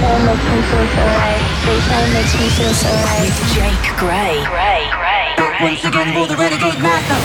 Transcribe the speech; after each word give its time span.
Makes 0.00 0.08
me 0.08 0.62
feel 0.62 0.86
so 0.88 1.04
right. 1.04 1.44
Baseline 1.60 2.10
makes 2.14 2.32
me 2.40 2.48
feel 2.48 2.72
so 2.72 2.88
right. 2.88 3.20
With 3.20 3.36
Jake 3.52 3.84
Gray. 3.98 4.40
Gray, 4.48 4.88
Gray, 4.96 5.36
Gray. 5.36 5.60
Once 5.60 5.84
again, 5.84 6.16
roll 6.16 6.26
the 6.26 6.36
renegade 6.36 6.80
master. 6.80 7.20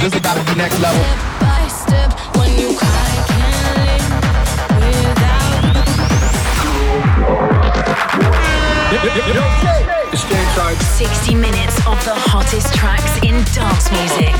This 0.00 0.12
is 0.12 0.18
about 0.18 0.36
to 0.36 0.42
be 0.50 0.54
next 0.58 0.80
level. 0.80 1.00
Step 1.00 1.18
by 1.40 1.68
step, 1.68 2.10
when 2.36 2.50
you 2.58 2.76
cry, 2.76 3.24
can't 3.28 3.76
live 3.78 4.10
without 9.26 10.03
It's 10.16 10.22
game 10.30 10.76
60 10.78 11.34
minutes 11.34 11.76
of 11.88 11.98
the 12.04 12.14
hottest 12.14 12.72
tracks 12.72 13.16
in 13.24 13.34
dance 13.50 13.90
music. 13.90 14.30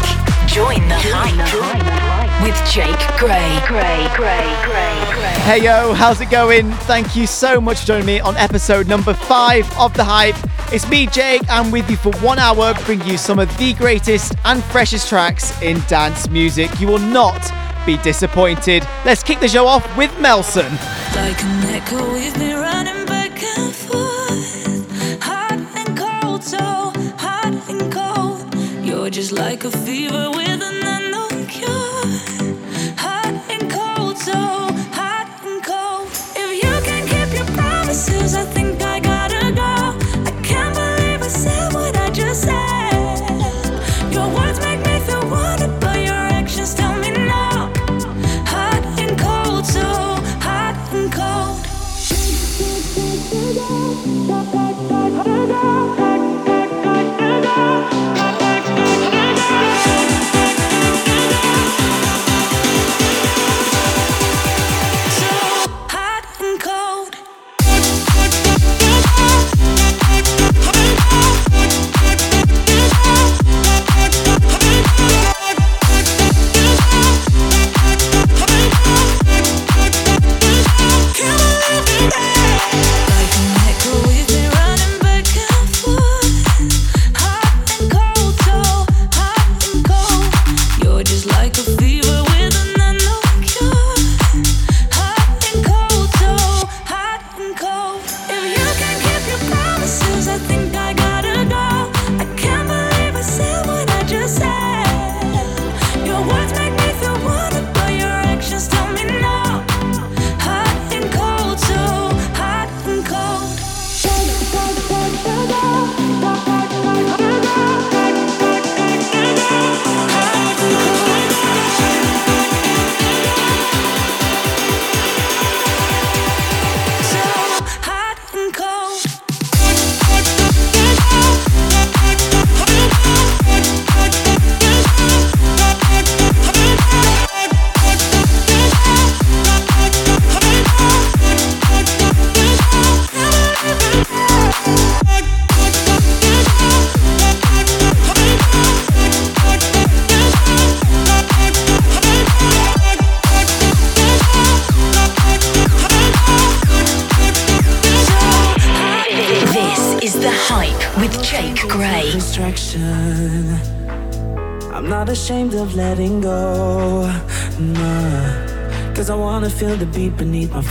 Join 0.46 0.87
the 0.87 0.95
hype 0.96 2.45
with 2.45 2.55
Jake 2.70 2.95
Gray. 3.19 3.59
Gray, 3.66 4.06
Gray, 4.15 4.46
Gray, 4.62 5.15
Gray. 5.16 5.34
Hey 5.42 5.65
yo, 5.65 5.92
how's 5.92 6.20
it 6.20 6.30
going? 6.30 6.70
Thank 6.87 7.16
you 7.16 7.27
so 7.27 7.60
much 7.60 7.80
for 7.80 7.87
joining 7.87 8.06
me 8.06 8.20
on 8.20 8.37
episode 8.37 8.87
number 8.87 9.15
five 9.15 9.68
of 9.77 9.92
The 9.95 10.05
Hype. 10.05 10.37
It's 10.73 10.88
me, 10.88 11.09
Jake. 11.09 11.42
I'm 11.48 11.73
with 11.73 11.91
you 11.91 11.96
for 11.96 12.12
one 12.18 12.38
hour, 12.38 12.74
bringing 12.84 13.09
you 13.09 13.18
some 13.18 13.41
of 13.41 13.48
the 13.59 13.74
greatest 13.74 14.37
and 14.45 14.62
freshest 14.62 15.09
tracks 15.09 15.60
in 15.60 15.80
dance 15.88 16.30
music. 16.30 16.70
You 16.79 16.87
will 16.87 17.01
not 17.01 17.52
be 17.84 17.96
disappointed. 17.96 18.87
Let's 19.04 19.24
kick 19.24 19.41
the 19.41 19.48
show 19.48 19.66
off 19.66 19.84
with 19.96 20.16
Melson. 20.20 20.73
Like 21.16 21.43
You're 29.24 29.38
like 29.38 29.64
a 29.64 29.70
fever 29.70 30.30
with 30.32 30.62
an 30.62 30.73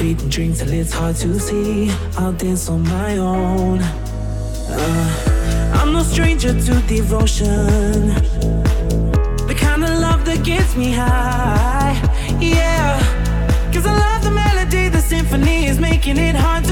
feet 0.04 0.22
and 0.22 0.32
drink 0.32 0.58
till 0.58 0.74
it's 0.74 0.92
hard 0.92 1.16
to 1.16 1.40
see. 1.40 1.90
I'll 2.18 2.34
dance 2.34 2.68
on 2.68 2.82
my 2.84 3.18
own. 3.18 3.80
Uh, 3.80 5.78
I'm 5.80 5.94
no 5.94 6.04
stranger 6.04 6.52
to 6.66 6.74
devotion. 6.96 8.08
The 9.50 9.56
kind 9.66 9.82
of 9.86 9.92
love 10.06 10.26
that 10.26 10.44
gets 10.44 10.76
me 10.76 10.92
high. 10.92 11.94
Yeah. 12.42 13.00
Cause 13.74 13.86
I 13.86 13.94
love 14.06 14.22
the 14.28 14.32
melody, 14.32 14.90
the 14.90 15.00
symphony 15.00 15.68
is 15.68 15.80
making 15.80 16.18
it 16.18 16.36
hard 16.36 16.63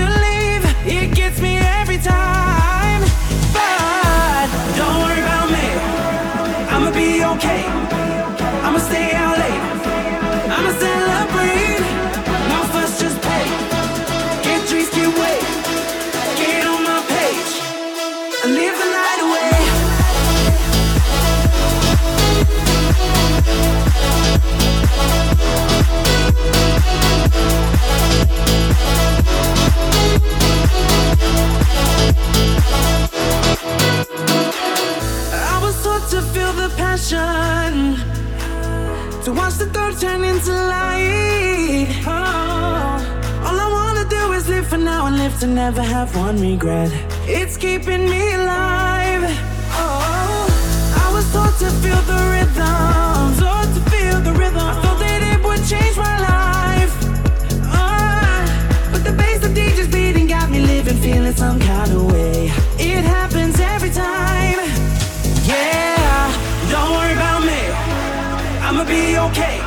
the 39.65 39.71
dark 39.73 39.95
turn 39.99 40.23
into 40.23 40.51
light. 40.51 41.87
Oh, 42.07 43.45
all 43.45 43.57
I 43.65 43.69
wanna 43.77 44.05
do 44.09 44.31
is 44.33 44.47
live 44.47 44.65
for 44.67 44.77
now 44.77 45.05
and 45.05 45.17
live 45.17 45.39
to 45.41 45.47
never 45.47 45.83
have 45.83 46.15
one 46.15 46.41
regret. 46.41 46.91
It's 47.27 47.57
keeping 47.57 48.09
me 48.09 48.33
alive. 48.33 49.23
Oh, 49.81 51.03
I 51.03 51.07
was 51.13 51.25
taught 51.33 51.55
to 51.59 51.69
feel 51.83 52.01
the 52.13 52.21
rhythm, 52.33 53.25
taught 53.41 53.69
to 53.75 53.81
feel 53.91 54.19
the 54.27 54.33
rhythm. 54.41 54.65
I 54.71 54.73
thought 54.81 54.99
that 55.05 55.21
it 55.31 55.39
would 55.45 55.63
change 55.71 55.95
my 56.07 56.15
life. 56.31 56.93
Ah, 57.83 58.41
but 58.91 59.03
the 59.03 59.13
bass 59.13 59.39
the 59.45 59.49
DJ's 59.49 59.89
beating 59.95 60.27
got 60.27 60.49
me 60.49 60.59
living, 60.61 60.97
feeling 61.05 61.35
some 61.35 61.59
kind 61.59 61.91
of 61.91 62.11
way. 62.11 62.70
Be 68.91 69.17
okay. 69.27 69.57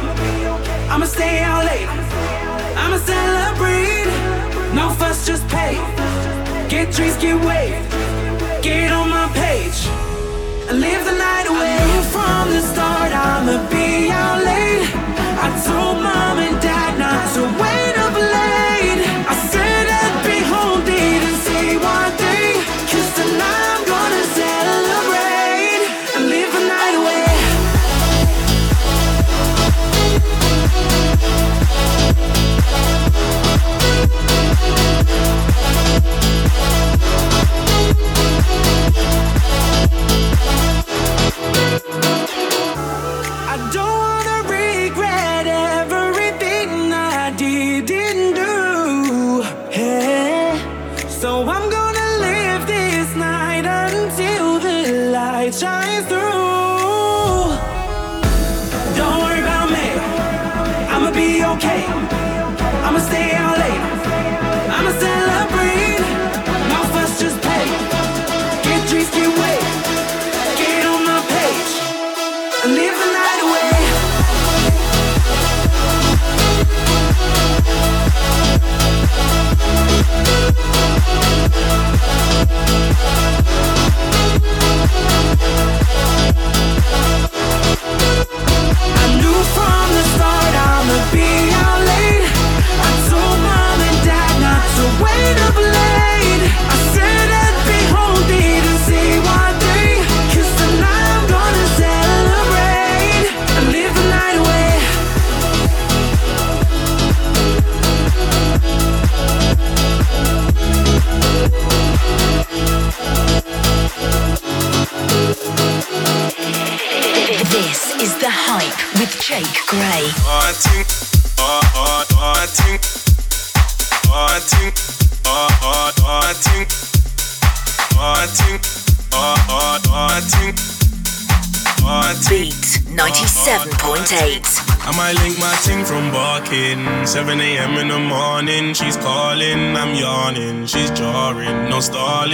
I'ma 0.92 1.06
stay 1.06 1.34
out 1.50 1.64
late. 1.70 1.88
I'ma 2.82 2.98
celebrate. 3.12 4.10
No 4.78 4.84
fuss, 4.98 5.26
just 5.26 5.44
pay. 5.48 5.74
Get 6.72 6.86
drinks, 6.94 7.16
get 7.24 7.36
waved. 7.48 7.90
Get 8.62 8.92
on 8.98 9.08
my 9.18 9.26
page. 9.42 9.80
And 10.68 10.76
live 10.86 11.02
the 11.08 11.16
night 11.26 11.46
away. 11.52 11.74
I 11.82 11.84
knew 11.90 12.04
from 12.14 12.44
the 12.54 12.62
start 12.72 13.10
I'ma 13.28 13.56
be 13.74 13.88
out 14.22 14.40
late. 14.50 14.88
I 15.44 15.48
told 15.66 15.96
mom 16.06 16.36
and 16.46 16.56
dad 16.68 16.92
not 17.02 17.22
to 17.34 17.42
wait 17.62 17.73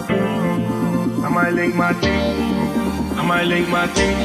my 0.00 0.06
ting. 0.06 1.24
I 1.24 1.28
might 1.28 1.50
link 1.52 1.74
my 1.74 1.92
ting. 1.94 3.18
I 3.18 3.22
might 3.26 3.44
link 3.44 3.68
my 3.68 3.86
ting. 3.88 4.16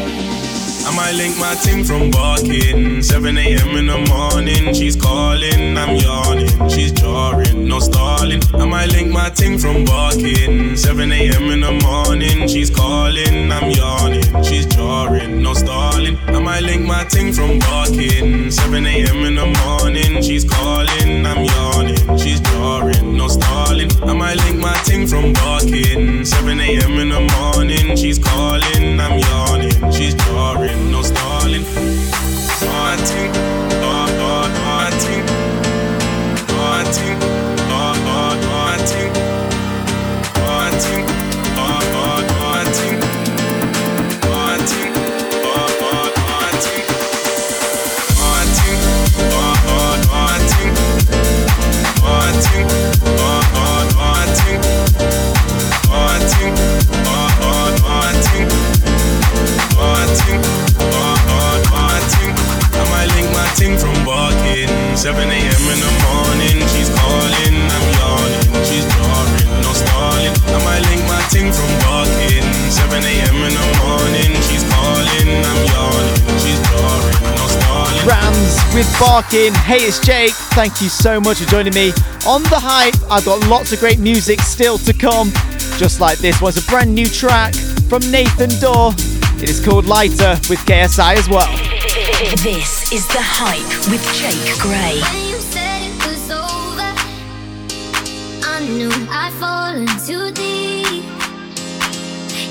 I 0.86 0.96
might 0.96 1.13
link 1.13 1.38
my 1.39 1.56
ting 1.56 1.84
from 1.84 2.12
barking. 2.12 3.01
7 3.01 3.38
a.m. 3.38 3.77
in 3.77 3.88
the 3.88 3.98
morning, 4.10 4.74
she's 4.74 4.96
calling. 4.96 5.77
I'm 5.77 5.96
yawning, 5.96 6.70
she's 6.70 6.92
jarring, 6.92 7.68
no 7.68 7.80
stalling. 7.80 8.42
I 8.53 8.65
might 8.65 8.92
link 8.92 9.12
my 9.12 9.30
ting 9.30 9.58
from 9.58 9.86
barking. 9.86 10.75
7 10.75 11.12
a.m. 11.12 11.50
in 11.51 11.62
the 11.62 11.72
morning, 11.72 12.48
she's 12.48 12.70
calling. 12.70 13.51
I'm 13.51 13.72
yawning, 13.72 14.44
she's 14.44 14.65
jarring, 14.65 15.42
no 15.42 15.53
stalling. 15.53 16.18
I 16.27 16.39
might 16.39 16.63
link 16.63 16.86
my 16.86 17.06
ting 17.06 17.32
from 17.34 17.60
barking. 17.60 18.51
7 18.51 18.86
a.m. 18.86 19.24
in 19.25 19.36
the 19.36 19.48
morning, 19.63 20.22
she's 20.22 20.44
calling. 20.44 21.25
I'm 21.25 21.44
yawning, 21.46 22.18
she's 22.18 22.42
jarring, 22.42 23.18
no 23.18 23.27
stalling. 23.30 23.62
I 24.05 24.13
might 24.13 24.38
link 24.43 24.60
my 24.60 24.74
ting 24.83 25.07
from 25.07 25.33
barking. 25.33 26.25
7 26.25 26.60
a.m. 26.60 27.00
in 27.00 27.10
the 27.10 27.22
morning, 27.38 27.95
she's 27.95 28.19
calling. 28.19 29.00
I'm 29.00 29.19
yawning, 29.19 29.91
she's 29.91 30.15
Ramz 79.03 79.25
with 79.31 79.53
barking. 79.53 79.53
Hey, 79.53 79.86
it's 79.86 80.00
Jake. 80.00 80.33
Thank 80.53 80.81
you 80.81 80.89
so 80.89 81.19
much 81.19 81.39
for 81.39 81.50
joining 81.50 81.74
me 81.74 81.91
on 82.27 82.43
the 82.43 82.60
hype. 82.60 82.95
I've 83.12 83.25
got 83.25 83.48
lots 83.48 83.72
of 83.72 83.79
great 83.79 84.00
music 84.00 84.41
still 84.41 84.77
to 84.79 84.93
come. 84.93 85.31
Just 85.77 86.00
like 86.00 86.19
this 86.19 86.41
was 86.41 86.57
a 86.57 86.69
brand 86.69 86.93
new 86.93 87.07
track 87.07 87.53
from 87.89 88.01
Nathan 88.12 88.50
Dawe. 88.60 88.93
It 89.41 89.50
is 89.50 89.63
called 89.63 89.86
Lighter 89.86 90.38
with 90.50 90.60
KSI 90.65 91.15
as 91.15 91.29
well. 91.29 91.51
This 92.43 92.91
is 92.91 93.07
The 93.07 93.19
Hype 93.19 93.67
with 93.91 94.03
Jake 94.15 94.60
Gray. 94.60 95.00
When 95.01 95.29
you 95.29 95.38
said 95.38 95.81
it 95.81 95.95
was 96.05 96.31
over, 96.31 96.93
I 98.45 98.60
knew 98.67 98.91
I'd 99.10 99.33
fallen 99.39 99.88
too 100.05 100.31
deep. 100.31 101.03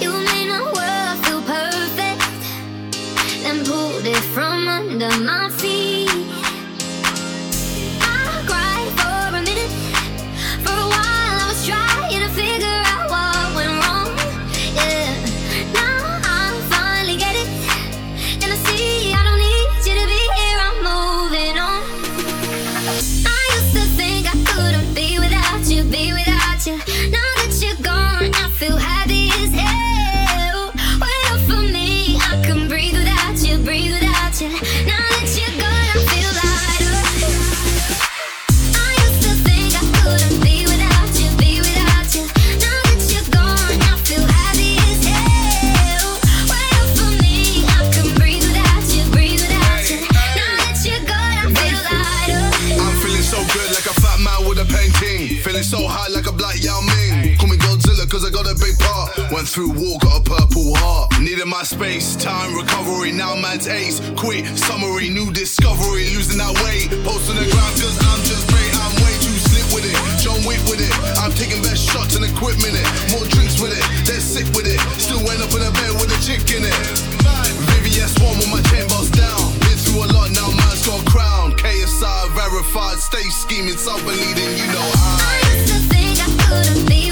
You 0.03 0.13
made 0.13 0.49
my 0.49 0.63
world 0.63 1.27
feel 1.27 1.43
perfect, 1.43 2.43
then 3.43 3.65
pulled 3.65 4.07
it 4.07 4.23
from 4.35 4.69
under 4.69 5.11
my 5.21 5.49
feet. 5.51 5.72
Feeling 55.53 55.69
so 55.69 55.85
high 55.85 56.09
like 56.09 56.25
a 56.25 56.33
black 56.33 56.57
Yao 56.65 56.81
Ming. 56.81 57.37
Call 57.37 57.45
me 57.45 57.61
Godzilla 57.61 58.09
cause 58.09 58.25
I 58.25 58.33
got 58.33 58.49
a 58.49 58.57
big 58.57 58.73
part. 58.81 59.13
Went 59.29 59.45
through 59.45 59.77
war, 59.77 60.01
got 60.01 60.17
a 60.17 60.23
purple 60.25 60.73
heart. 60.81 61.13
Needed 61.21 61.45
my 61.45 61.61
space, 61.61 62.17
time, 62.17 62.57
recovery. 62.57 63.13
Now 63.13 63.37
man's 63.37 63.69
ace. 63.69 64.01
Quit, 64.17 64.49
summary, 64.57 65.13
new 65.13 65.29
discovery. 65.29 66.09
Losing 66.17 66.41
that 66.41 66.57
weight. 66.65 66.89
Post 67.05 67.29
on 67.29 67.37
the 67.37 67.45
ground 67.53 67.75
cause 67.77 67.93
I'm 68.01 68.25
just 68.25 68.49
great. 68.49 68.73
I'm 68.81 68.97
way 69.05 69.13
too 69.21 69.37
slick 69.53 69.69
with 69.77 69.85
it. 69.85 69.93
John 70.25 70.41
Wick 70.49 70.65
with 70.73 70.81
it. 70.81 70.89
I'm 71.21 71.37
taking 71.37 71.61
best 71.61 71.85
shots 71.85 72.17
and 72.17 72.25
equipment 72.25 72.73
it. 72.73 72.89
More 73.13 73.29
drinks 73.29 73.61
with 73.61 73.77
it. 73.77 73.85
They're 74.09 74.25
sick 74.25 74.49
with 74.57 74.65
it. 74.65 74.81
Still 74.97 75.21
end 75.21 75.45
up 75.45 75.53
in 75.53 75.61
a 75.61 75.69
bed 75.69 75.93
with 76.01 76.17
a 76.17 76.19
chick 76.25 76.49
in 76.49 76.65
it. 76.65 76.77
VVS 77.69 78.25
one 78.25 78.41
with 78.41 78.49
my 78.49 78.65
chain 78.73 78.89
boss 78.89 79.13
down. 79.13 79.53
Been 79.69 79.77
through 79.77 80.01
a 80.01 80.17
lot 80.17 80.33
now, 80.33 80.49
man's 80.49 80.81
got 80.81 80.97
a 80.97 81.05
crown. 81.05 81.53
KSI 81.61 82.33
verified, 82.33 83.05
stay 83.05 83.29
scheming, 83.29 83.77
Self 83.77 84.01
believing. 84.09 84.57
you 84.57 84.65
know 84.73 84.89
I 84.97 85.42
couldn't 86.53 86.85
leave. 86.87 87.12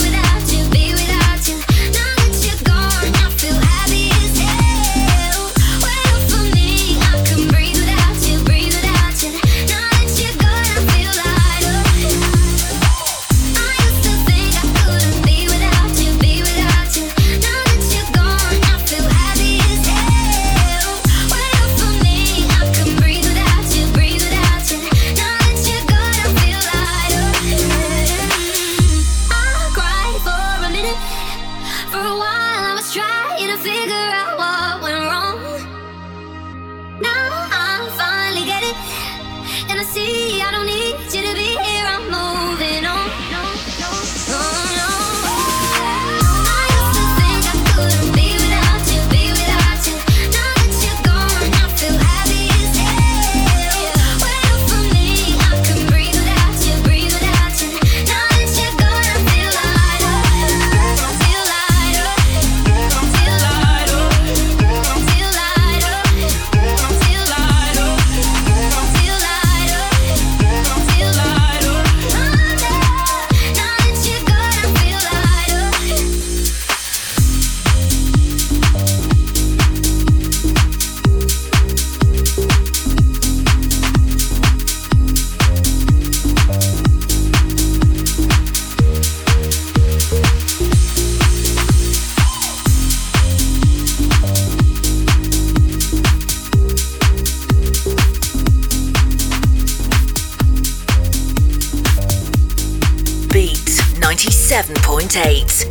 Content 105.10 105.26
8. 105.26 105.69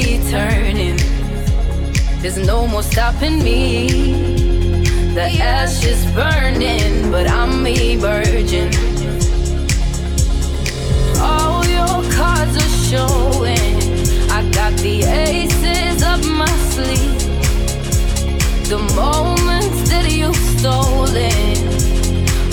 returning. 0.00 0.96
There's 2.20 2.38
no 2.38 2.66
more 2.66 2.82
stopping 2.82 3.42
me. 3.42 3.88
The 5.14 5.28
ash 5.40 5.84
is 5.84 6.04
burning, 6.12 7.10
but 7.10 7.26
I'm 7.28 7.66
emerging. 7.66 8.72
All 11.20 11.64
your 11.66 11.98
cards 12.16 12.54
are 12.64 12.74
showing. 12.88 13.76
I 14.30 14.40
got 14.52 14.72
the 14.86 15.02
aces 15.04 16.02
up 16.02 16.22
my 16.24 16.54
sleeve. 16.72 17.18
The 18.68 18.78
moments 18.94 19.90
that 19.90 20.06
you've 20.10 20.42
stolen 20.58 21.56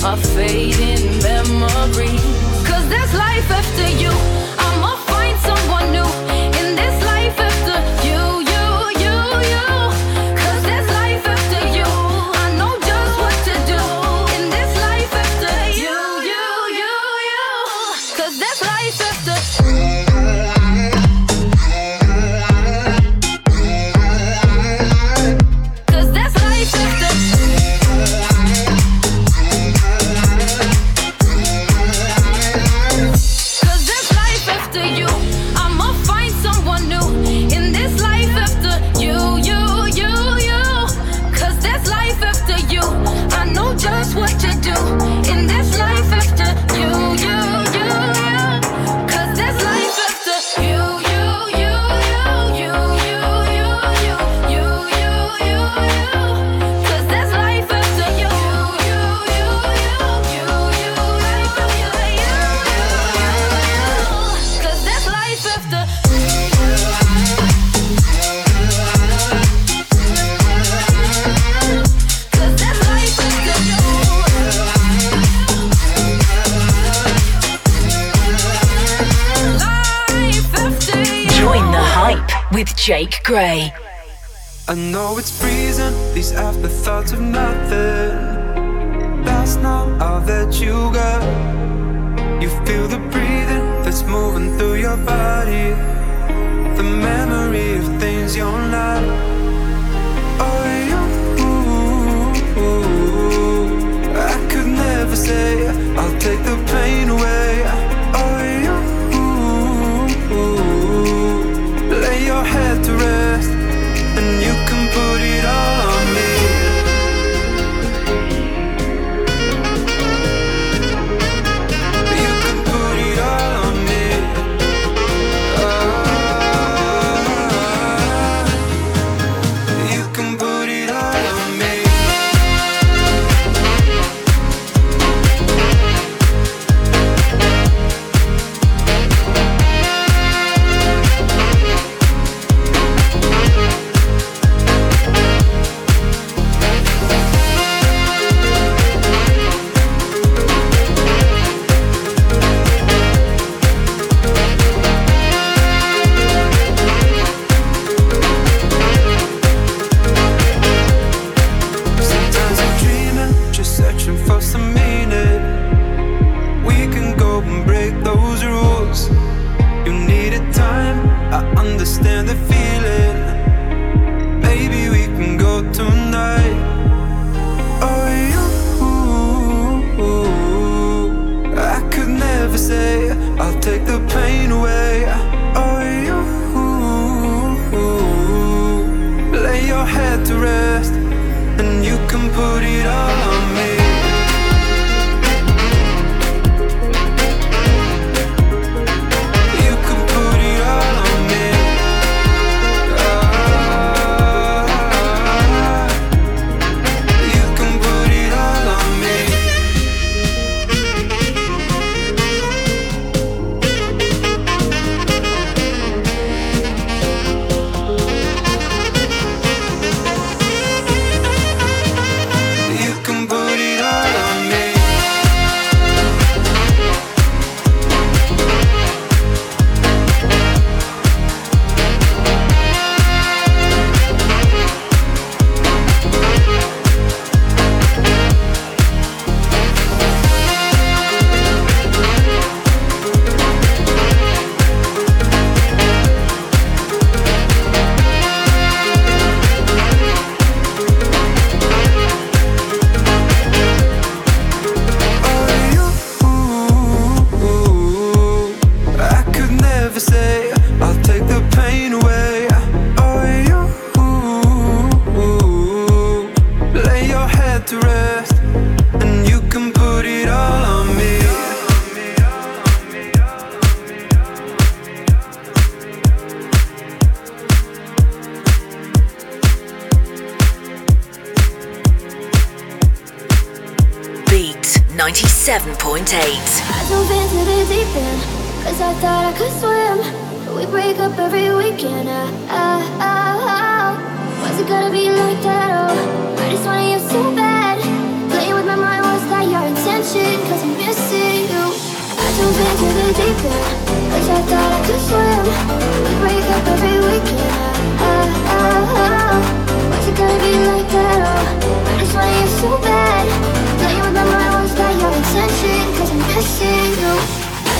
are 0.04 0.20
fading 0.34 1.04
memories. 1.22 2.28
Cause 2.68 2.88
there's 2.88 3.14
life 3.14 3.50
after 3.50 3.88
you. 4.02 4.47
Jake 82.88 83.22
Gray. 83.22 83.70
I 84.66 84.74
know 84.74 85.18
it's 85.18 85.30
freezing, 85.38 85.92
these 86.14 86.32
afterthoughts 86.32 87.12
of 87.12 87.20
nothing. 87.20 88.16
That's 89.24 89.56
not 89.56 90.00
all 90.00 90.22
there. 90.22 90.37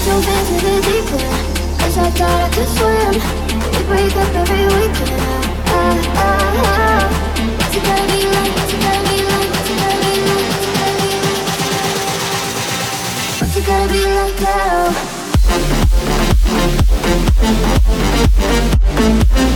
dove 0.09 0.25
into 0.25 0.57
the 0.65 0.75
deep 0.89 1.05
end 1.21 1.45
Cause 1.79 1.97
I 1.99 2.09
thought 2.17 2.41
I 2.41 2.49
could 2.55 2.71
swim 2.77 3.13
We 3.73 3.81
break 3.91 4.15
up 4.17 4.33
every 4.41 4.65
weekend 4.77 5.21
ah, 5.69 5.93
ah, 6.17 6.65
ah. 6.65 7.05
What's 7.59 7.77
it 7.77 7.83
gonna 7.85 8.13
be 8.13 8.21
like, 8.37 8.53
what's 8.57 8.73
it 8.73 8.81
gonna 8.85 9.09
be 9.09 9.17
like, 9.29 9.49
what's 9.53 9.69
it 9.69 9.77
gonna 9.81 10.01
be 10.05 10.13
like, 10.29 10.49
what's 10.49 10.65
it 10.65 10.77
gonna 10.81 10.99
be 13.37 13.37
like 13.37 13.37
What's 13.39 13.57
it 13.59 13.65
gonna 13.69 13.93
be 13.93 14.03
like 14.19 14.39
now? 19.35 19.47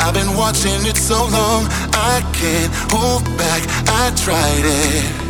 I've 0.00 0.14
been 0.14 0.36
watching 0.36 0.84
it 0.86 0.96
so 0.96 1.26
long. 1.28 1.66
I 1.92 2.22
can't 2.32 2.72
hold 2.92 3.24
back, 3.36 3.62
I 3.88 4.12
tried 4.16 4.64
it. 4.64 5.26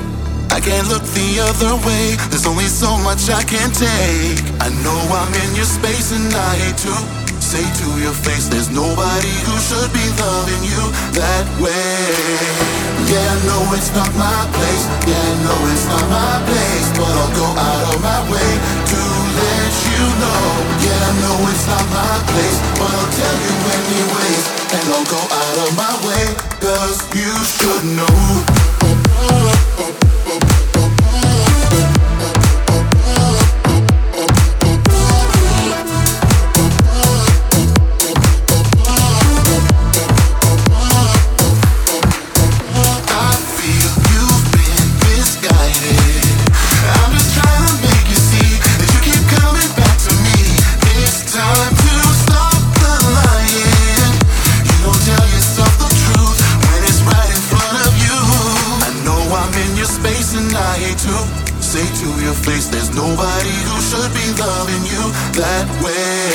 I 0.50 0.60
can't 0.60 0.88
look 0.88 1.02
the 1.12 1.40
other 1.42 1.76
way, 1.84 2.16
there's 2.30 2.46
only 2.46 2.70
so 2.70 2.96
much 3.04 3.28
I 3.28 3.42
can 3.44 3.70
take. 3.72 4.40
I 4.62 4.68
know 4.80 4.96
I'm 5.12 5.32
in 5.44 5.54
your 5.54 5.68
space 5.68 6.12
and 6.12 6.32
I 6.32 6.52
hate 6.56 6.78
to 6.88 6.94
say 7.42 7.62
to 7.62 7.88
your 8.00 8.14
face, 8.14 8.48
there's 8.48 8.70
nobody 8.70 9.34
who 9.46 9.54
should 9.60 9.92
be 9.92 10.06
loving 10.18 10.62
you 10.64 10.82
that 11.14 11.46
way. 11.60 12.00
Yeah, 13.06 13.22
I 13.22 13.36
know 13.46 13.62
it's 13.76 13.92
not 13.94 14.10
my 14.16 14.40
place, 14.56 14.84
yeah, 15.06 15.14
I 15.14 15.34
know 15.44 15.60
it's 15.70 15.86
not 15.86 16.06
my 16.10 16.34
place, 16.48 16.88
but 16.98 17.12
I'll 17.12 17.34
go 17.36 17.48
out 17.54 17.94
of 17.94 17.98
my 18.02 18.20
way 18.32 18.50
to 18.90 19.15
you 19.96 20.06
know. 20.20 20.44
Yeah, 20.84 21.08
I 21.08 21.12
know 21.22 21.36
it's 21.50 21.66
not 21.66 21.84
my 21.88 22.14
place, 22.30 22.58
but 22.78 22.90
I'll 22.92 23.12
tell 23.16 23.36
you 23.46 23.54
anyways, 23.76 24.44
and 24.76 24.84
I'll 24.92 25.08
go 25.08 25.22
out 25.42 25.56
of 25.64 25.70
my 25.76 25.94
way, 26.06 26.24
cause 26.60 27.00
you 27.16 27.32
should 27.56 27.84
know. 27.96 28.55
That 65.36 65.68
way. 65.84 66.32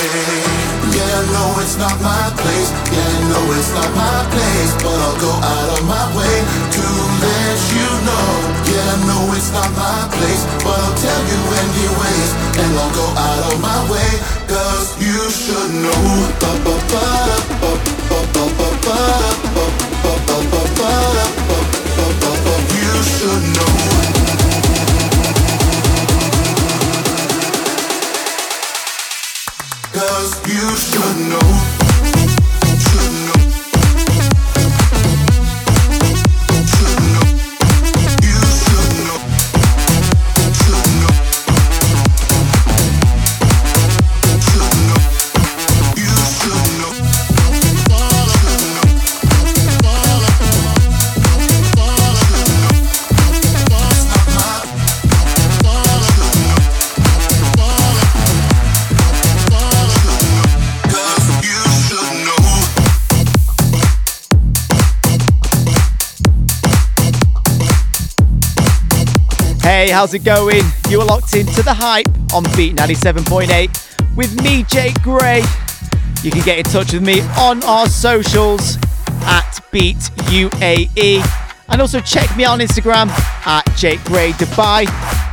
Yeah, 0.93 1.25
know 1.33 1.57
it's 1.57 1.73
not 1.77 1.97
my 2.05 2.29
place. 2.37 2.69
Yeah, 2.93 3.33
know 3.33 3.45
it's 3.57 3.73
not 3.73 3.89
my 3.97 4.21
place. 4.29 4.71
But 4.77 4.93
I'll 4.93 5.17
go 5.17 5.33
out 5.41 5.69
of 5.73 5.83
my 5.89 6.05
way 6.13 6.37
to 6.77 6.85
let 7.17 7.57
you 7.73 7.89
know. 8.05 8.29
Yeah, 8.69 8.93
know 9.09 9.33
it's 9.33 9.49
not 9.49 9.73
my 9.73 10.05
place. 10.13 10.45
But 10.61 10.77
I'll 10.77 10.97
tell 11.01 11.23
you 11.25 11.41
anyways. 11.65 12.29
And 12.61 12.71
I'll 12.77 12.93
go 12.93 13.07
out 13.17 13.41
of 13.49 13.57
my 13.57 13.81
way. 13.89 14.11
Cause 14.45 14.93
you 15.01 15.17
should 15.33 15.71
know. 15.81 16.01
Ba, 16.37 16.51
ba, 16.61 16.71
how's 69.91 70.13
it 70.13 70.23
going? 70.23 70.63
You 70.89 71.01
are 71.01 71.05
locked 71.05 71.35
into 71.35 71.61
the 71.63 71.73
hype 71.73 72.07
on 72.33 72.43
Beat 72.55 72.75
97.8 72.75 74.15
with 74.15 74.41
me, 74.41 74.63
Jake 74.63 75.01
Gray. 75.01 75.43
You 76.23 76.31
can 76.31 76.41
get 76.43 76.59
in 76.59 76.63
touch 76.63 76.93
with 76.93 77.03
me 77.03 77.21
on 77.37 77.63
our 77.63 77.87
socials 77.87 78.77
at 79.23 79.59
Beat 79.71 79.97
UAE 79.97 81.23
and 81.69 81.81
also 81.81 81.99
check 81.99 82.35
me 82.37 82.45
out 82.45 82.53
on 82.53 82.59
Instagram 82.59 83.09
at 83.45 83.63
Jake 83.75 84.03
Gray 84.05 84.31
Dubai. 84.33 84.85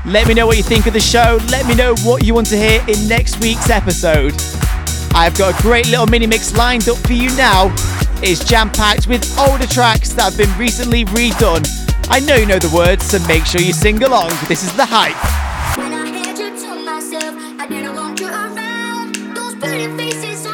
Let 0.05 0.27
me 0.27 0.35
know 0.35 0.47
what 0.47 0.57
you 0.57 0.63
think 0.63 0.87
of 0.87 0.93
the 0.93 1.01
show. 1.01 1.39
Let 1.51 1.67
me 1.67 1.75
know 1.75 1.95
what 2.05 2.25
you 2.25 2.35
want 2.35 2.49
to 2.49 2.57
hear 2.57 2.83
in 2.89 3.09
next 3.09 3.41
week's 3.41 3.71
episode. 3.71 4.35
I've 5.15 5.37
got 5.39 5.59
a 5.59 5.63
great 5.63 5.89
little 5.89 6.07
mini 6.07 6.27
mix 6.27 6.57
lined 6.57 6.89
up 6.89 6.97
for 6.99 7.13
you 7.13 7.35
now. 7.37 7.75
It's 8.23 8.45
jam 8.45 8.71
packed 8.71 9.07
with 9.07 9.39
older 9.39 9.67
tracks 9.67 10.13
that 10.15 10.33
have 10.33 10.37
been 10.37 10.59
recently 10.59 11.05
redone. 11.07 11.88
I 12.11 12.21
know 12.21 12.37
you 12.37 12.47
know 12.47 12.59
the 12.59 12.71
words, 12.75 13.05
so 13.05 13.19
make 13.27 13.45
sure 13.45 13.61
you 13.61 13.73
sing 13.73 14.03
along. 14.03 14.31
This 14.49 14.63
is 14.63 14.73
the 14.77 14.87
hype. 14.87 15.15
When 15.77 15.93
I 15.93 16.07
had 16.07 16.39
you 16.39 16.51
to 16.51 16.85
myself, 16.85 17.35
I 17.61 17.67
didn't 17.69 17.95
want 17.95 18.19
you 18.19 18.29
around. 18.29 19.15
Those 19.37 19.55
pretty 19.57 19.95
faces 19.97 20.47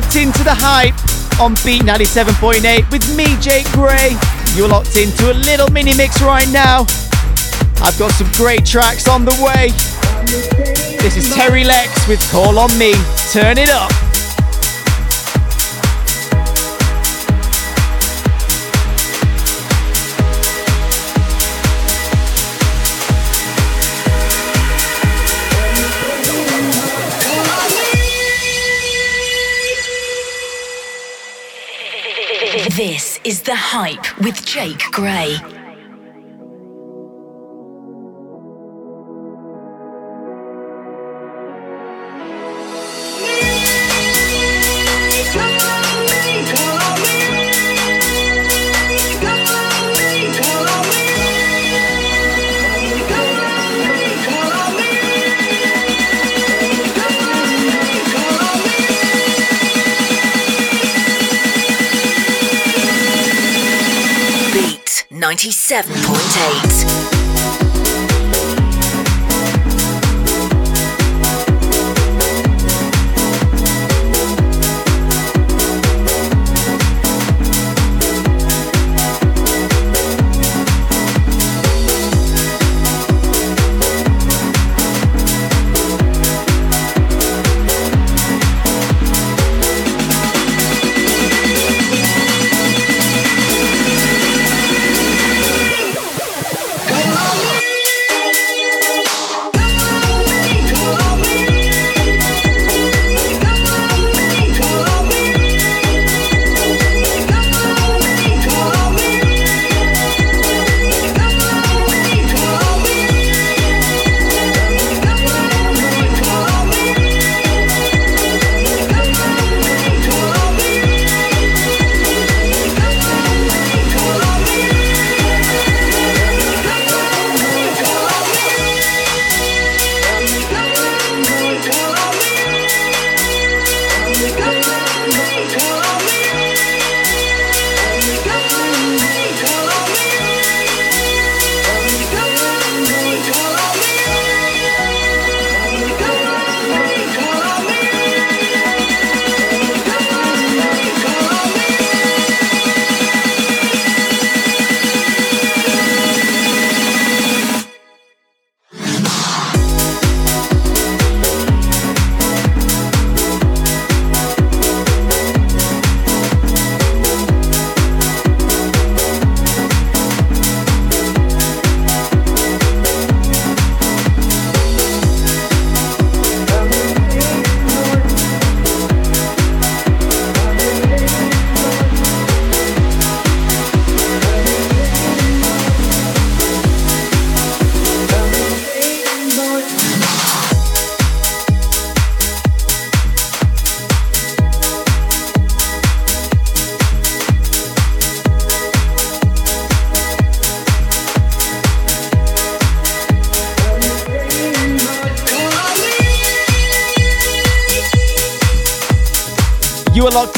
locked 0.00 0.16
into 0.16 0.42
the 0.42 0.54
hype 0.54 0.94
on 1.38 1.52
Beat 1.62 1.82
97.8 1.82 2.90
with 2.90 3.04
me, 3.16 3.36
Jake 3.38 3.70
Gray. 3.72 4.16
You're 4.56 4.68
locked 4.68 4.96
into 4.96 5.30
a 5.30 5.34
little 5.34 5.70
mini 5.70 5.94
mix 5.94 6.22
right 6.22 6.48
now. 6.50 6.86
I've 7.82 7.98
got 7.98 8.10
some 8.12 8.30
great 8.32 8.64
tracks 8.64 9.08
on 9.08 9.26
the 9.26 9.36
way. 9.44 9.68
This 11.02 11.18
is 11.18 11.34
Terry 11.34 11.64
Lex 11.64 12.08
with 12.08 12.20
Call 12.30 12.58
on 12.58 12.76
Me. 12.78 12.94
Turn 13.30 13.58
it 13.58 13.68
up. 13.68 13.99
Is 33.30 33.42
The 33.42 33.54
Hype 33.54 34.18
with 34.18 34.44
Jake 34.44 34.82
Gray. 34.90 35.59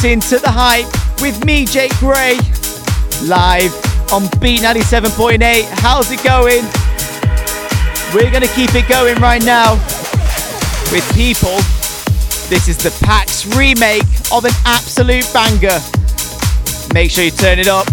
Locked 0.02 0.12
into 0.12 0.38
the 0.38 0.50
hype 0.50 0.86
with 1.20 1.44
me, 1.44 1.64
Jake 1.64 1.94
Gray, 1.98 2.36
live 3.28 3.72
on 4.10 4.22
Beat 4.40 4.60
97.8. 4.60 5.64
How's 5.78 6.10
it 6.10 6.22
going? 6.24 6.64
We're 8.12 8.30
going 8.30 8.42
to 8.42 8.52
keep 8.54 8.74
it 8.74 8.88
going 8.88 9.20
right 9.20 9.42
now 9.44 9.74
with 10.90 11.08
people. 11.14 11.56
This 12.48 12.68
is 12.68 12.78
the 12.78 12.90
PAX 13.04 13.46
remake 13.56 14.02
of 14.32 14.44
an 14.44 14.52
absolute 14.64 15.30
banger. 15.32 15.78
Make 16.92 17.10
sure 17.10 17.24
you 17.24 17.30
turn 17.30 17.58
it 17.58 17.68
up. 17.68 17.86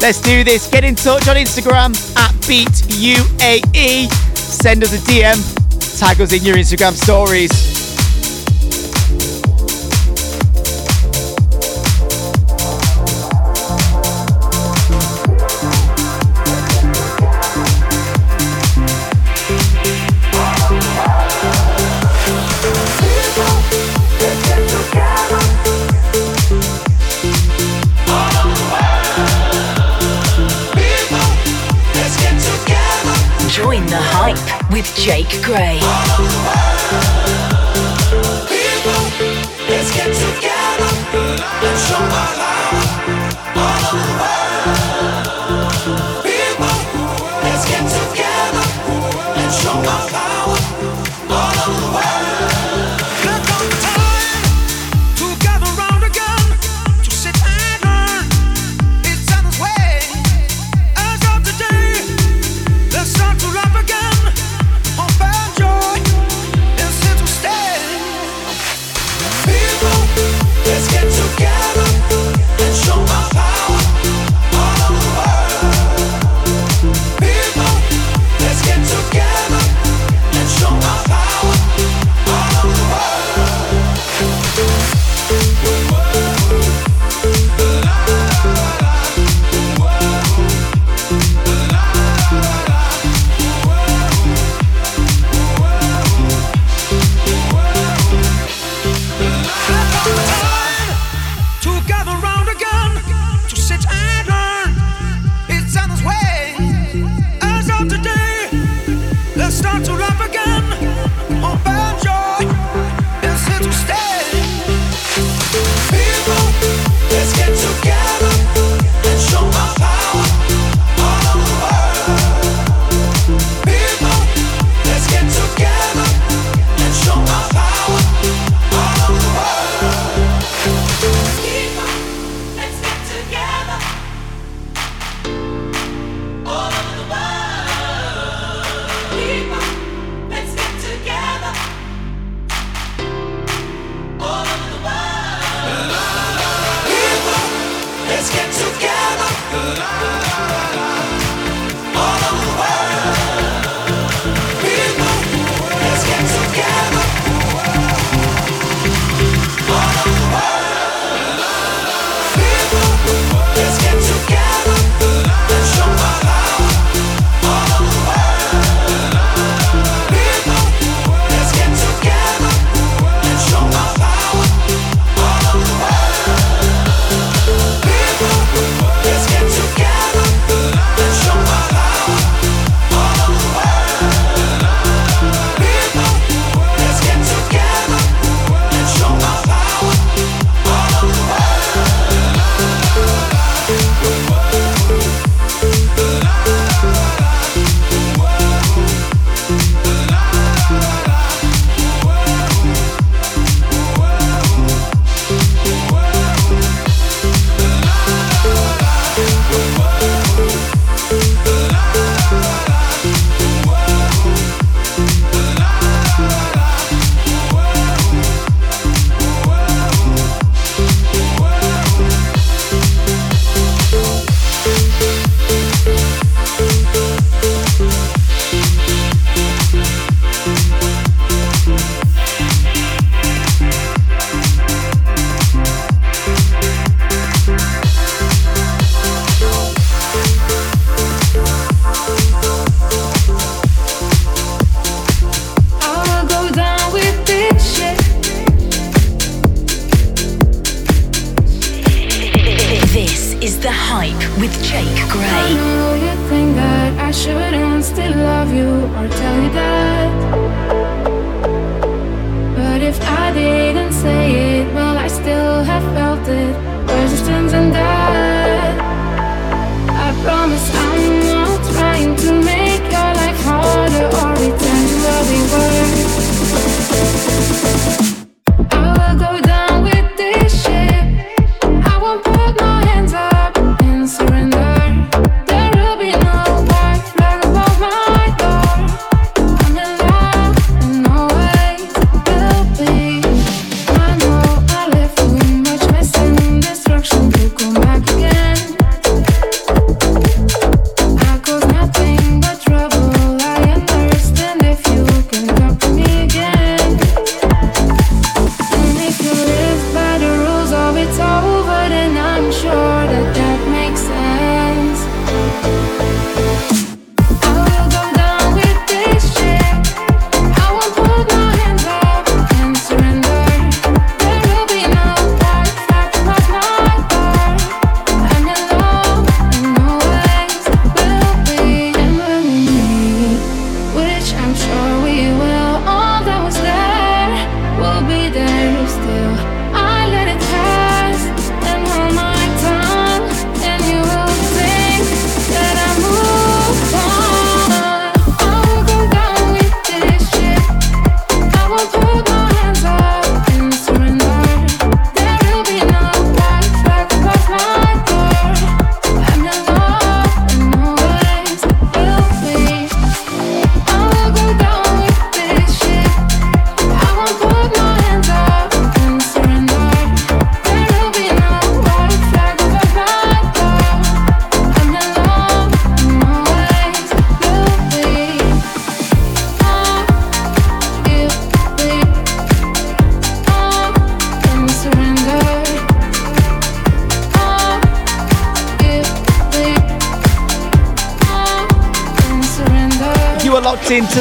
Let's 0.00 0.20
do 0.20 0.44
this. 0.44 0.68
Get 0.68 0.84
in 0.84 0.94
touch 0.94 1.26
on 1.28 1.36
Instagram 1.36 1.94
at 2.16 2.32
BeatUAE. 2.46 4.12
Send 4.36 4.84
us 4.84 4.92
a 4.92 4.98
DM. 5.10 5.98
Tag 5.98 6.20
us 6.20 6.32
in 6.32 6.44
your 6.44 6.56
Instagram 6.56 6.92
stories. 6.92 7.73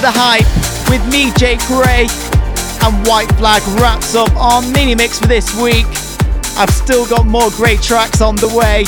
The 0.04 0.12
hype 0.12 0.44
with 0.90 1.02
me, 1.10 1.32
Jake 1.38 1.60
Gray, 1.66 2.08
and 2.84 3.08
White 3.08 3.32
Flag 3.38 3.62
wraps 3.80 4.16
up 4.16 4.36
our 4.36 4.62
mini 4.74 4.96
mix 4.96 5.18
for 5.18 5.28
this 5.28 5.56
week. 5.62 5.86
I've 6.58 6.70
still 6.72 7.08
got 7.08 7.26
more 7.26 7.50
great 7.52 7.82
tracks 7.82 8.20
on 8.20 8.36
the 8.36 8.50
way. 8.50 8.84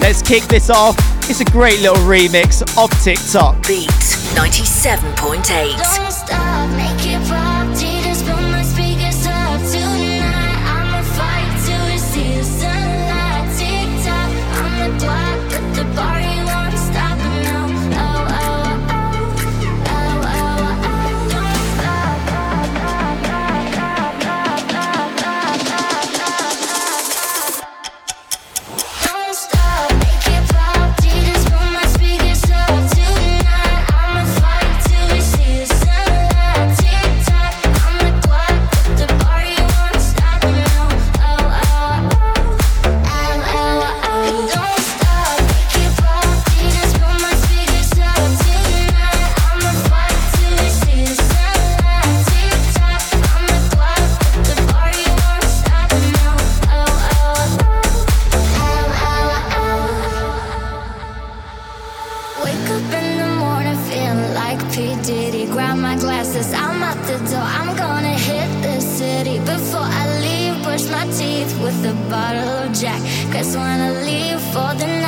Let's 0.00 0.22
kick 0.22 0.44
this 0.44 0.70
off. 0.70 0.94
It's 1.28 1.40
a 1.40 1.44
great 1.46 1.80
little 1.80 1.96
remix 1.96 2.62
of 2.78 2.90
TikTok. 3.02 3.66
Beat 3.66 3.90
97.8. 4.38 6.05
Diddy. 64.76 65.46
Grab 65.46 65.78
my 65.78 65.96
glasses, 65.96 66.52
I'm 66.52 66.82
out 66.82 66.98
the 67.06 67.16
door. 67.30 67.40
I'm 67.40 67.74
gonna 67.78 68.12
hit 68.12 68.62
the 68.62 68.78
city 68.78 69.38
before 69.38 69.80
I 69.80 70.20
leave. 70.20 70.62
Brush 70.64 70.84
my 70.90 71.06
teeth 71.16 71.58
with 71.62 71.82
a 71.86 71.94
bottle 72.10 72.42
of 72.42 72.72
Jack. 72.74 73.00
Cause 73.32 73.56
when 73.56 73.80
I 73.80 73.90
leave 74.04 74.40
for 74.52 74.74
the 74.78 74.86
night. 74.86 75.05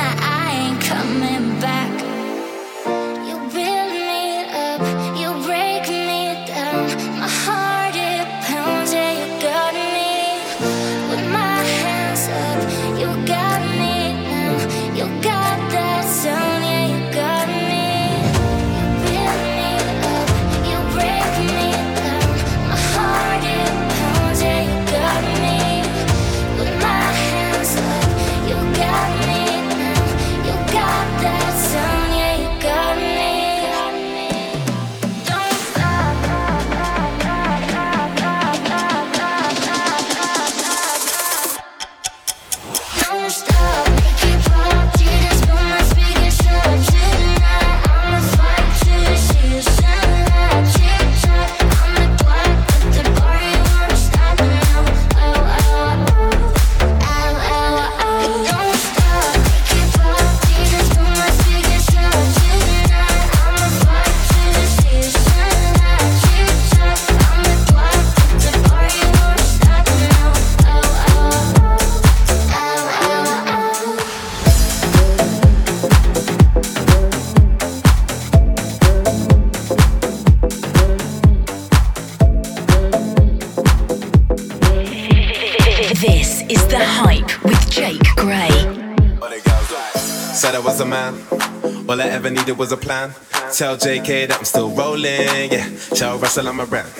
Was 92.59 92.73
a 92.73 92.77
plan. 92.77 93.15
Tell 93.55 93.79
JK 93.79 94.27
that 94.27 94.37
I'm 94.37 94.43
still 94.43 94.69
rolling, 94.75 95.47
yeah. 95.47 95.63
Tell 95.95 96.19
Russell 96.19 96.45
I'm 96.45 96.59
a 96.59 96.65
rap, 96.67 96.91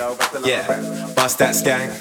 yeah. 0.48 0.64
Bust 1.14 1.38
that 1.44 1.60
gang. 1.68 1.92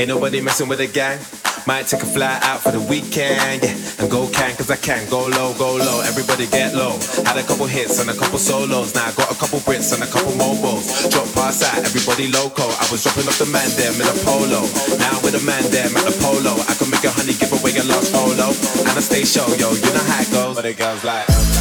Ain't 0.00 0.08
nobody 0.08 0.40
messing 0.40 0.66
with 0.66 0.80
the 0.80 0.88
gang. 0.88 1.20
Might 1.68 1.84
take 1.84 2.00
a 2.00 2.08
fly 2.08 2.40
out 2.40 2.64
for 2.64 2.72
the 2.72 2.80
weekend, 2.80 3.60
yeah. 3.62 4.00
And 4.00 4.08
go 4.08 4.26
can, 4.32 4.56
cause 4.56 4.70
I 4.72 4.80
can. 4.80 5.04
Go 5.12 5.28
low, 5.28 5.52
go 5.60 5.76
low, 5.76 6.00
everybody 6.08 6.48
get 6.48 6.72
low. 6.72 6.96
Had 7.28 7.36
a 7.36 7.44
couple 7.44 7.68
hits 7.68 8.00
and 8.00 8.08
a 8.08 8.16
couple 8.16 8.40
solos. 8.40 8.94
Now 8.96 9.04
I 9.04 9.12
got 9.12 9.28
a 9.28 9.36
couple 9.36 9.60
Brits 9.60 9.92
and 9.92 10.00
a 10.00 10.08
couple 10.08 10.32
mobiles. 10.40 10.88
Drop 11.12 11.28
past 11.36 11.68
out, 11.68 11.76
everybody 11.84 12.32
loco. 12.32 12.64
I 12.64 12.88
was 12.88 13.04
dropping 13.04 13.28
off 13.28 13.36
the 13.36 13.46
man 13.52 13.68
there 13.76 13.92
in 13.92 14.08
a 14.08 14.16
polo. 14.24 14.64
Now 14.96 15.20
with 15.20 15.36
a 15.36 15.44
man 15.44 15.60
there 15.68 15.84
the 15.92 16.16
polo. 16.24 16.56
I 16.64 16.72
can 16.80 16.88
make 16.88 17.04
a 17.04 17.12
honey 17.12 17.36
give 17.36 17.52
away 17.52 17.76
a 17.76 17.84
lost 17.84 18.08
polo. 18.08 18.56
And 18.88 18.96
I 18.96 19.02
stay 19.04 19.28
show, 19.28 19.44
yo, 19.60 19.68
you 19.76 19.92
know 19.92 20.06
how 20.08 20.24
it 20.24 20.32
goes. 20.32 20.56
But 20.56 20.64
it 20.64 20.80
goes 20.80 21.04
like. 21.04 21.55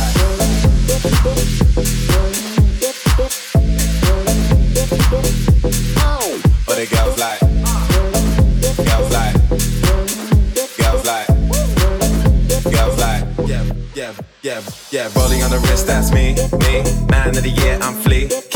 Yeah, 13.45 13.63
yeah, 13.93 14.13
yeah, 14.41 14.61
yeah. 14.91 15.09
Rolling 15.15 15.43
on 15.43 15.51
the 15.51 15.59
wrist, 15.69 15.87
that's 15.87 16.11
me, 16.11 16.33
me. 16.59 16.83
Man 17.09 17.29
of 17.29 17.43
the 17.43 17.49
year, 17.49 17.77
I'm 17.81 17.93
fleeky. 18.01 18.54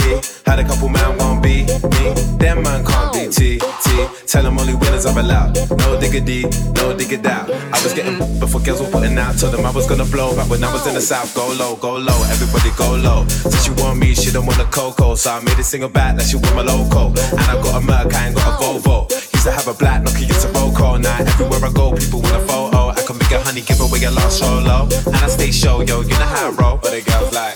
Them 2.40 2.64
man 2.64 2.86
can't 2.86 3.12
oh. 3.12 3.14
be 3.14 3.28
T 3.28 3.60
T. 3.60 4.08
Tell 4.26 4.44
them 4.44 4.58
only 4.58 4.74
winners 4.74 5.06
are 5.06 5.18
allowed. 5.20 5.56
No 5.78 6.00
diggity, 6.00 6.44
no 6.80 6.96
dig 6.96 7.26
out. 7.26 7.52
I 7.52 7.78
was 7.84 7.94
getting 7.94 8.18
before 8.40 8.62
girls 8.62 8.82
were 8.82 8.90
putting 8.90 9.18
out. 9.18 9.38
Told 9.38 9.54
them 9.54 9.66
I 9.66 9.72
was 9.72 9.86
gonna 9.88 10.06
blow 10.06 10.36
back 10.36 10.50
when 10.50 10.64
I 10.64 10.72
was 10.72 10.88
in 10.88 10.94
the 10.94 11.02
south. 11.02 11.36
Go 11.36 11.52
low, 11.60 11.76
go 11.76 11.96
low, 11.98 12.20
everybody 12.32 12.72
go 12.78 12.96
low. 12.96 13.28
Since 13.28 13.66
she 13.66 13.72
want 13.72 14.00
me, 14.00 14.16
she 14.16 14.32
don't 14.32 14.46
want 14.46 14.60
a 14.60 14.66
cocoa. 14.66 15.16
So 15.16 15.32
I 15.32 15.42
made 15.42 15.60
a 15.60 15.64
single 15.64 15.90
back 15.90 16.16
that 16.16 16.26
she 16.26 16.38
want 16.38 16.56
my 16.56 16.62
loco. 16.62 17.10
And 17.10 17.48
I 17.52 17.56
got 17.62 17.82
a 17.82 17.86
Merc, 17.86 18.14
I 18.14 18.28
ain't 18.28 18.36
got 18.36 18.48
a 18.48 18.64
Volvo. 18.64 19.12
Used 19.12 19.46
to 19.46 19.52
have 19.52 19.68
a 19.68 19.74
black 19.74 20.04
Nokia, 20.04 20.30
it's 20.30 20.46
a 20.46 20.50
Roco. 20.50 20.98
Now 21.02 21.18
everywhere 21.20 21.60
I 21.66 21.72
go, 21.74 21.94
people 21.94 22.22
want 22.22 22.36
a 22.36 22.40
photo. 22.48 22.90
I 22.90 23.02
can 23.04 23.18
make 23.18 23.32
a 23.32 23.42
honey, 23.44 23.62
give 23.62 23.82
away 23.82 24.04
a 24.04 24.12
lost 24.12 24.40
solo. 24.40 24.88
And 25.08 25.16
I 25.16 25.28
stay 25.28 25.52
show, 25.52 25.82
yo, 25.82 26.02
you 26.02 26.16
know 26.16 26.32
how 26.34 26.48
I 26.48 26.52
roll. 26.56 26.78
But 26.78 26.94
it 26.94 27.06
goes 27.06 27.34
like. 27.34 27.56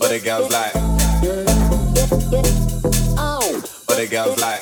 But 0.00 0.10
it 0.10 0.24
goes 0.24 0.50
like. 0.50 0.79
Goes 4.10 4.40
like. 4.40 4.59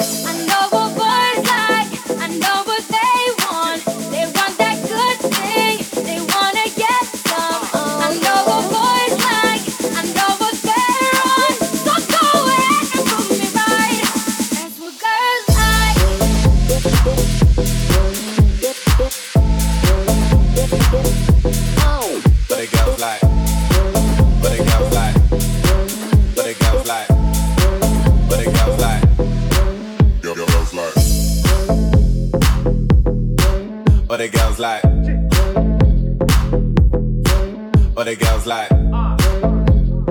The 38.08 38.16
girls 38.24 38.46
like. 38.46 38.70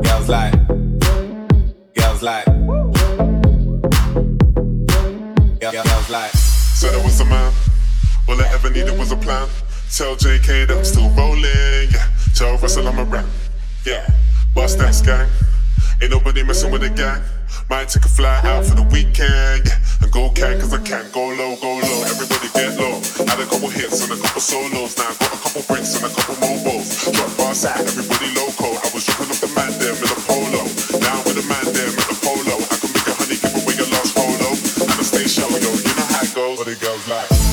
girls 0.03 0.29
like, 0.29 0.53
girls 1.95 2.21
like, 2.21 2.45
girls 5.59 6.09
like. 6.11 6.31
Said 6.31 6.93
I 6.93 7.03
was 7.03 7.19
a 7.21 7.25
man, 7.25 7.51
all 8.29 8.39
I 8.39 8.47
ever 8.53 8.69
needed 8.69 8.97
was 8.99 9.11
a 9.11 9.15
plan. 9.15 9.47
Tell 9.91 10.15
JK 10.15 10.67
that 10.67 10.77
I'm 10.77 10.85
still 10.85 11.09
rolling, 11.11 11.41
yeah. 11.89 12.07
Joe 12.33 12.57
Russell, 12.61 12.87
I'm 12.87 12.99
a 12.99 13.03
rap, 13.03 13.25
yeah. 13.83 14.07
Bust 14.53 14.77
that 14.77 15.01
gang, 15.03 15.27
ain't 15.99 16.11
nobody 16.11 16.43
messing 16.43 16.71
with 16.71 16.81
the 16.81 16.89
gang. 16.89 17.23
Might 17.69 17.89
take 17.89 18.05
a 18.05 18.07
fly 18.07 18.39
out 18.47 18.63
for 18.63 18.75
the 18.75 18.87
um. 18.87 18.95
weekend, 18.95 19.67
yeah. 19.67 19.75
And 20.01 20.11
go 20.11 20.31
can, 20.31 20.55
cause 20.55 20.73
I 20.73 20.79
can. 20.79 21.03
Go 21.11 21.27
low, 21.35 21.59
go 21.59 21.75
low, 21.83 21.99
everybody 22.07 22.47
get 22.55 22.79
low. 22.79 22.95
Had 23.27 23.43
a 23.43 23.47
couple 23.47 23.67
hits 23.67 24.07
and 24.07 24.15
a 24.15 24.19
couple 24.23 24.39
solos. 24.39 24.95
Now 24.95 25.11
I 25.11 25.15
got 25.19 25.35
a 25.35 25.39
couple 25.43 25.63
bricks 25.67 25.99
and 25.99 26.07
a 26.07 26.11
couple 26.15 26.39
mobiles. 26.39 26.87
Drop 27.11 27.27
bars 27.35 27.67
out, 27.67 27.83
everybody 27.83 28.31
loco. 28.39 28.71
I 28.71 28.87
was 28.95 29.03
dropping 29.03 29.35
off 29.35 29.43
the 29.43 29.51
man 29.51 29.75
there 29.83 29.91
with 29.99 30.15
a 30.15 30.19
polo. 30.23 30.63
Down 30.95 31.19
with 31.27 31.35
the 31.35 31.45
man 31.51 31.67
there 31.75 31.91
with 31.91 32.07
a 32.07 32.17
polo. 32.23 32.55
I 32.55 32.75
can 32.79 32.91
make 32.95 33.07
a 33.07 33.13
honey 33.19 33.35
give 33.35 33.55
away 33.59 33.75
your 33.75 33.89
last 33.91 34.15
photo. 34.15 34.47
And 34.87 34.95
I 34.95 35.03
stay 35.03 35.27
show, 35.27 35.51
yo, 35.51 35.67
you 35.67 35.91
know 35.91 36.07
how 36.07 36.23
it 36.23 36.31
goes. 36.31 36.55
What 36.63 36.71
it 36.71 36.79
goes 36.79 37.03
like. 37.11 37.46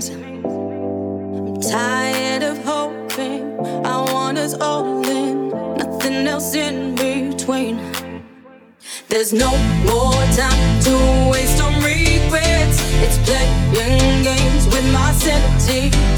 This. 0.00 0.10
I'm 0.10 1.60
tired 1.60 2.42
of 2.42 2.58
hoping. 2.64 3.58
I 3.84 4.12
want 4.12 4.38
us 4.38 4.54
all 4.54 5.06
in. 5.06 5.50
Nothing 5.76 6.26
else 6.26 6.54
in 6.54 6.94
between. 6.94 7.76
There's 9.08 9.32
no 9.32 9.50
more 9.84 10.22
time 10.36 10.80
to 10.86 11.30
waste 11.30 11.60
on 11.62 11.74
regrets. 11.82 12.78
It's 13.04 13.18
playing 13.28 14.22
games 14.22 14.66
with 14.66 14.86
my 14.92 15.12
sanity. 15.12 16.09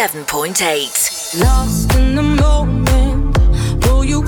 97.8. 0.00 1.42
Lost 1.44 1.94
in 1.94 2.14
the 2.14 2.22
moment, 2.22 3.82
pull 3.82 4.02
you 4.02 4.22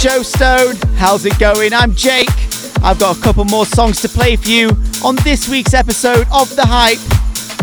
Joe 0.00 0.22
Stone. 0.22 0.76
How's 0.96 1.26
it 1.26 1.38
going? 1.38 1.74
I'm 1.74 1.94
Jake. 1.94 2.30
I've 2.82 2.98
got 2.98 3.18
a 3.18 3.20
couple 3.20 3.44
more 3.44 3.66
songs 3.66 4.00
to 4.00 4.08
play 4.08 4.34
for 4.34 4.48
you 4.48 4.70
on 5.04 5.14
this 5.16 5.46
week's 5.46 5.74
episode 5.74 6.26
of 6.32 6.48
The 6.56 6.64
Hype. 6.64 6.96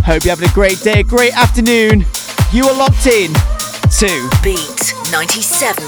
Hope 0.05 0.23
you're 0.23 0.35
having 0.35 0.47
a 0.47 0.53
great 0.53 0.79
day, 0.83 0.99
a 0.99 1.03
great 1.03 1.35
afternoon. 1.35 2.05
You 2.51 2.67
are 2.67 2.77
locked 2.77 3.07
in 3.07 3.33
to 3.33 4.29
Beat 4.43 4.93
97.8. 5.09 5.81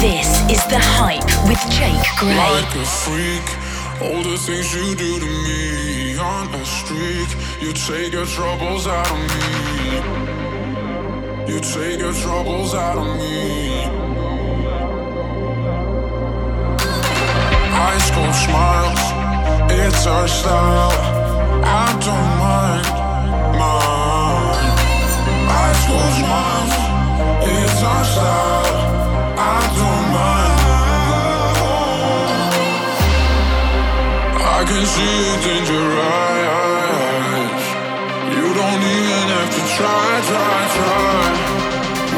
This 0.00 0.40
is 0.50 0.66
The 0.66 0.80
Hype 0.80 1.27
with 1.46 1.62
Jake 1.70 2.02
Gray. 2.18 2.34
Like 2.36 2.74
a 2.74 2.84
freak, 2.84 3.46
all 4.02 4.22
the 4.22 4.38
things 4.38 4.74
you 4.74 4.94
do 4.94 5.18
to 5.20 5.30
me 5.46 6.18
on 6.18 6.48
a 6.54 6.64
streak. 6.64 7.28
You 7.60 7.72
take 7.72 8.12
your 8.12 8.26
troubles 8.26 8.86
out 8.86 9.10
of 9.10 9.18
me. 9.18 10.28
You 11.52 11.60
take 11.60 12.00
your 12.00 12.12
troubles 12.12 12.74
out 12.74 12.98
of 12.98 13.06
me. 13.18 13.84
High 17.80 18.00
school 18.08 18.32
smiles, 18.32 19.02
it's 19.70 20.06
our 20.06 20.28
style. 20.28 20.92
I 21.64 21.86
don't 22.06 22.30
mind, 22.42 22.86
mind. 23.60 24.78
High 25.56 25.76
school 25.82 26.08
smiles, 26.20 26.74
it's 27.54 27.82
our 27.82 28.04
style. 28.04 28.78
I 29.38 29.60
don't 29.76 29.87
I 34.58 34.64
can 34.64 34.84
see 34.84 35.16
it 35.32 35.46
in 35.54 35.62
your 35.70 35.90
eyes. 36.02 37.64
You 38.34 38.46
don't 38.58 38.82
even 38.98 39.24
have 39.36 39.50
to 39.54 39.62
try, 39.78 40.10
try, 40.30 40.58
try. 40.74 41.22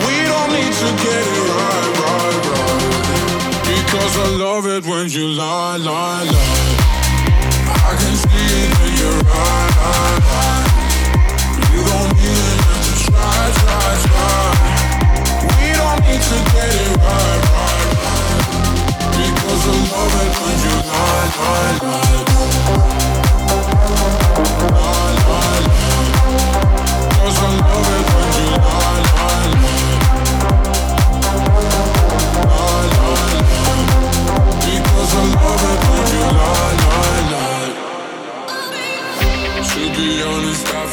We 0.09 0.17
don't 0.25 0.51
need 0.57 0.73
to 0.73 0.89
get 1.05 1.25
it 1.37 1.45
right, 1.53 1.93
right, 2.01 2.41
right. 2.49 2.81
Because 3.69 4.13
I 4.17 4.29
love 4.41 4.65
it 4.65 4.87
when 4.89 5.11
you 5.11 5.27
lie, 5.37 5.77
lie, 5.77 6.25
lie. 6.25 6.77
I 7.77 7.93
can 8.01 8.15
see 8.17 8.49
it 8.63 8.73
in 8.89 8.93
your 9.05 9.21
eyes. 9.37 10.65
You 11.77 11.81
don't 11.93 12.17
even 12.25 12.57
have 12.65 12.83
to 12.89 12.95
try, 13.05 13.41
try, 13.61 13.89
try. 14.09 14.49
We 15.61 15.69
don't 15.77 16.01
need 16.09 16.23
to 16.25 16.39
get 16.57 16.73
it 16.73 16.97
right, 17.05 17.41
right, 17.53 17.80
To 19.61 19.69
be 39.97 40.23
honest, 40.23 40.67
I 40.73 40.87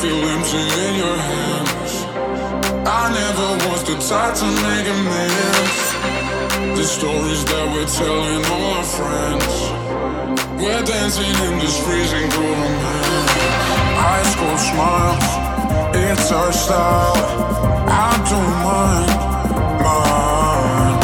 the 6.78 6.84
stories 6.84 7.44
that 7.46 7.66
we're 7.74 7.90
telling 7.90 8.46
all 8.54 8.78
our 8.78 8.86
friends. 8.86 9.54
We're 10.62 10.84
dancing 10.86 11.34
in 11.48 11.58
this 11.58 11.76
freezing 11.84 12.30
cold. 12.30 12.82
High 13.98 14.26
school 14.34 14.58
smiles, 14.70 15.26
it's 15.98 16.32
our 16.32 16.54
style. 16.54 17.18
I 17.90 18.14
don't 18.30 18.58
mind, 18.62 19.10
mind. 19.82 21.02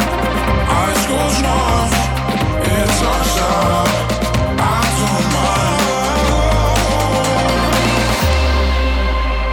High 0.74 0.96
school 1.02 1.28
smiles, 1.40 1.94
it's 2.78 3.00
our 3.10 3.24
style. 3.34 3.90
I 4.62 4.80
don't 5.00 5.26
mind. 5.34 5.82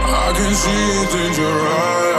I 0.06 0.30
can 0.38 0.54
see 0.54 0.84
it 1.02 1.14
in 1.26 1.32
your 1.42 1.60
eyes. 1.66 2.11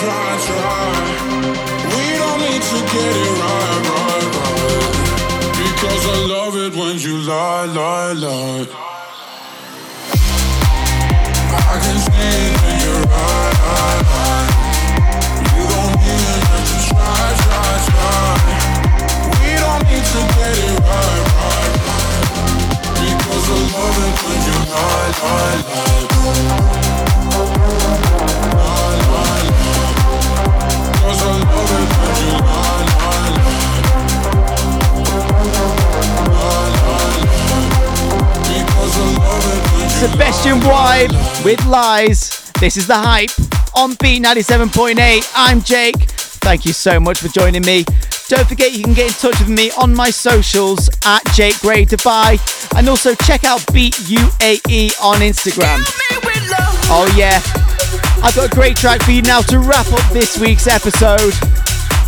Try, 0.00 0.38
try. 0.46 0.90
We 1.94 2.04
don't 2.18 2.40
need 2.40 2.62
to 2.62 2.78
get 2.92 3.14
it 3.14 3.32
right, 3.40 3.82
right, 3.90 4.28
right. 4.34 4.82
Because 5.54 6.02
I 6.06 6.16
love 6.34 6.54
it 6.56 6.72
when 6.74 6.94
you 6.98 7.14
lie, 7.22 7.66
lie, 7.66 8.12
lie. 8.12 8.66
I 11.54 11.76
can 11.84 11.98
see 12.06 12.34
it 12.46 12.54
in 12.70 12.76
your 12.86 13.02
eyes. 13.06 14.10
You 15.54 15.64
don't 15.72 15.98
even 16.14 16.38
have 16.48 16.66
to 16.70 16.76
try, 16.90 17.24
try, 17.44 17.70
try. 17.88 18.34
We 19.40 19.50
don't 19.62 19.82
need 19.90 20.06
to 20.12 20.20
get 20.34 20.54
it 20.58 20.78
right, 20.90 21.22
right, 21.38 21.74
right. 21.86 22.18
Because 22.98 23.46
I 23.46 23.58
love 23.74 23.98
it 24.06 24.14
when 24.24 24.38
you 24.48 24.58
lie, 24.74 25.10
lie. 25.22 25.60
Lie, 28.54 29.00
lie, 29.10 29.42
lie. 29.42 29.53
Sebastian 40.00 40.60
Wide 40.60 41.12
with 41.44 41.64
Lies. 41.66 42.50
This 42.60 42.76
is 42.76 42.86
the 42.86 42.94
hype 42.96 43.30
on 43.74 43.92
B97.8. 43.94 45.32
I'm 45.34 45.62
Jake. 45.62 45.96
Thank 46.44 46.64
you 46.66 46.72
so 46.72 47.00
much 47.00 47.18
for 47.18 47.28
joining 47.28 47.62
me. 47.62 47.84
Don't 48.28 48.46
forget 48.48 48.72
you 48.72 48.82
can 48.82 48.94
get 48.94 49.08
in 49.08 49.12
touch 49.14 49.38
with 49.38 49.48
me 49.48 49.70
on 49.72 49.94
my 49.94 50.10
socials 50.10 50.88
at 51.04 51.24
Jake 51.34 51.58
Gray 51.60 51.84
Dubai 51.84 52.38
and 52.76 52.88
also 52.88 53.14
check 53.14 53.44
out 53.44 53.64
Beat 53.72 53.94
UAE 53.94 54.92
on 55.02 55.20
Instagram. 55.20 55.80
Oh 56.90 57.12
yeah, 57.16 57.40
I've 58.24 58.34
got 58.34 58.50
a 58.50 58.54
great 58.54 58.74
track 58.78 59.02
for 59.02 59.10
you 59.10 59.20
now 59.20 59.42
to 59.42 59.58
wrap 59.58 59.86
up 59.92 60.10
this 60.10 60.38
week's 60.38 60.66
episode. 60.66 61.34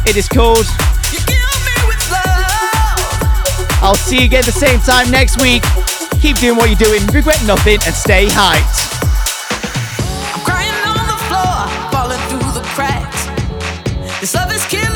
It 0.08 0.16
is 0.16 0.26
called 0.26 0.64
I'll 3.84 3.94
see 3.96 4.20
you 4.20 4.24
again 4.24 4.42
the 4.46 4.56
same 4.56 4.80
time 4.80 5.10
next 5.10 5.38
week. 5.42 5.62
Keep 6.22 6.38
doing 6.38 6.56
what 6.56 6.72
you're 6.72 6.80
doing, 6.80 7.04
regret 7.12 7.36
nothing, 7.44 7.76
and 7.84 7.94
stay 7.94 8.24
hyped. 8.32 8.96
Crying 10.40 10.72
on 10.88 11.04
the 11.04 11.20
floor, 11.28 11.68
falling 11.92 12.22
through 12.32 12.50
the 12.56 12.64
cracks. 12.72 13.28
This 14.18 14.34
love 14.34 14.50
is 14.50 14.64
killing, 14.72 14.95